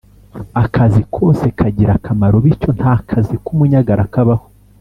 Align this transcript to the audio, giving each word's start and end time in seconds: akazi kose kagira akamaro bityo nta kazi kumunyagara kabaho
akazi 0.63 1.01
kose 1.15 1.45
kagira 1.59 1.91
akamaro 1.99 2.35
bityo 2.45 2.69
nta 2.77 2.93
kazi 3.09 3.35
kumunyagara 3.45 4.03
kabaho 4.13 4.45